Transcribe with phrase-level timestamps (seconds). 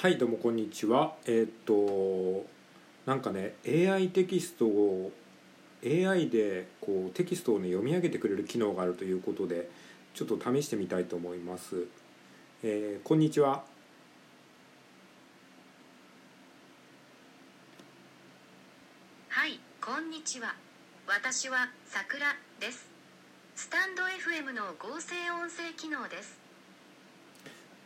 [0.00, 2.46] はいどうもこんにちはえーっと
[3.04, 5.10] なんかね AI テキストを
[5.84, 9.68] AI でこうテキストをね読み上げてくれる機能があるということで
[10.14, 11.86] ちょっと試してみたいと思います、
[12.62, 13.64] えーこんにちは
[19.30, 20.54] はい、こんにちは。
[21.08, 22.86] 私はさくらです。
[23.56, 26.47] スタンド FM の合成音声機能です。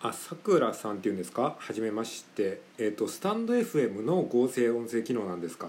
[0.05, 1.55] あさくらさんっていうんですか？
[1.59, 2.61] はじめまして。
[2.77, 5.68] えーっとスタンド FM の合成音声機能なんですか？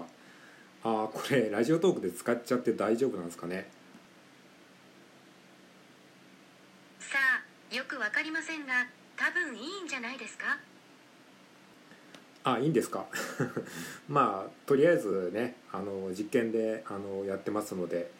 [0.82, 3.68] あーこれラジオトークで使っちゃって大丈夫なんですかね？
[6.98, 7.16] さ
[7.70, 8.72] あ、よくわかりませんが、
[9.16, 10.58] 多分いいんじゃないですか？
[12.42, 13.06] あいいんですか？
[14.08, 18.10] まあとりあえずねあの実験であのやってますので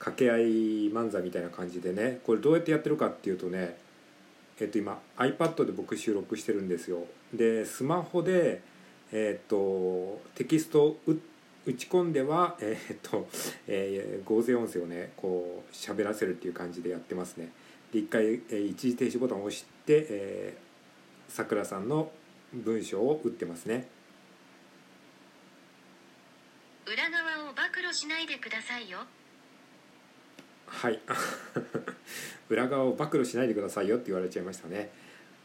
[0.00, 0.42] 掛け合い
[0.90, 3.78] 漫才みたいな感じでねこれどうやってやってるかっていうとね
[4.60, 7.04] えっと今 iPad で僕収録してるんですよ。
[7.32, 8.60] でスマホで
[9.12, 10.96] えっとテキストを
[11.66, 13.28] 打ち込んではえっと、
[13.66, 17.50] えー合成音声をねこう喋らせるっていう感じでやってますね。
[17.92, 22.10] で一回、えー一時停止ボタンを押してえーさくらさんの
[22.52, 23.88] 文章を打ってますね。
[26.86, 28.98] 裏側を暴露しないでくださいよ。
[30.70, 30.98] はい。
[32.48, 34.90] 裏側を暴露しないでくださいよって言われちゃいましたね。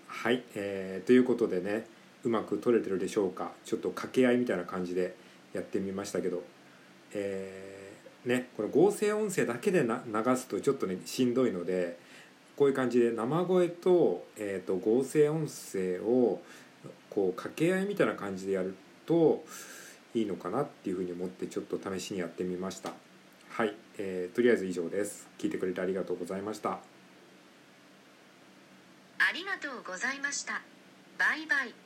[0.08, 1.88] はい、えーということでね
[2.24, 3.52] うまく撮れてるでしょうか。
[3.66, 5.16] ちょっと掛け合いみたいな感じで
[5.54, 6.44] やってみましたけど。
[7.14, 7.76] えー
[8.26, 11.98] ねこの合成音声だけでな流すとちょっとねしんどいので
[12.58, 16.42] こういう感じで生声と,、えー、と合成音声を
[17.10, 19.44] こう掛け合いみたいな感じでやると
[20.14, 22.94] いいのかなっていうふうに思ってちょっと試しにやってみました。
[23.56, 26.80] はい、えーとりあえず以上です聞いてくれてありがとうございました
[29.18, 30.62] ありがとうございました。
[31.18, 31.85] バイバイ。